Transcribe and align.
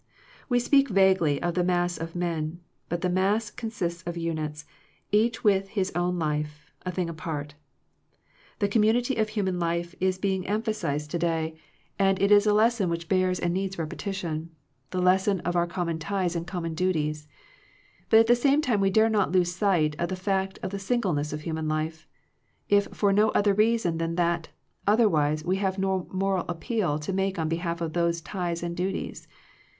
We 0.49 0.57
speak 0.57 0.89
vaguely 0.89 1.39
of 1.43 1.53
the 1.53 1.63
mass 1.63 1.95
of 1.99 2.15
men, 2.15 2.59
but 2.89 3.01
the 3.01 3.07
mass 3.09 3.51
consists 3.51 4.01
of 4.07 4.17
units, 4.17 4.65
each 5.11 5.43
with 5.43 5.67
his 5.67 5.91
own 5.95 6.17
life, 6.17 6.71
a 6.83 6.91
thing 6.91 7.07
apart. 7.07 7.53
The 8.57 8.67
com 8.67 8.81
munity 8.81 9.21
of 9.21 9.29
human 9.29 9.59
life 9.59 9.93
is 9.99 10.17
being 10.17 10.47
emphasized 10.47 11.11
ao4 11.11 11.17
Digitized 11.17 11.21
by 11.21 11.27
VjOOQIC 11.27 11.29
THE 11.29 11.37
LIMITS 11.37 11.51
OF 11.53 11.53
FRIENDSHIP 11.53 11.77
to 11.77 11.85
day* 11.99 11.99
and 11.99 12.21
it 12.23 12.31
is 12.31 12.45
a 12.47 12.53
lesson 12.55 12.89
which 12.89 13.09
bears 13.09 13.39
and 13.39 13.53
needs 13.53 13.77
repetition, 13.77 14.49
the 14.89 15.01
lesson 15.03 15.39
of 15.41 15.55
our 15.55 15.67
com 15.67 15.85
mon 15.85 15.99
ties 15.99 16.35
and 16.35 16.47
common 16.47 16.73
duties. 16.73 17.27
But 18.09 18.21
at 18.21 18.25
the 18.25 18.35
same 18.35 18.61
time 18.63 18.81
we 18.81 18.89
dare 18.89 19.07
not 19.09 19.31
lose 19.31 19.53
sight 19.53 19.95
of 19.99 20.09
the 20.09 20.15
fact 20.15 20.57
of 20.63 20.71
the 20.71 20.79
singleness 20.79 21.31
of 21.31 21.41
human 21.41 21.67
life, 21.67 22.07
if 22.67 22.87
for 22.91 23.13
no 23.13 23.29
other 23.37 23.53
reason 23.53 23.99
than 23.99 24.15
that, 24.15 24.49
otherwise 24.87 25.45
we 25.45 25.57
have 25.57 25.77
no 25.77 26.07
moral 26.11 26.45
appeal 26.49 26.97
to 26.97 27.13
make 27.13 27.37
on 27.37 27.47
behalf 27.47 27.81
of 27.81 27.93
those 27.93 28.19
ties 28.21 28.63
and 28.63 28.75
duties. 28.75 29.27